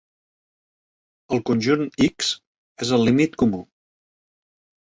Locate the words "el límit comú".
2.99-3.63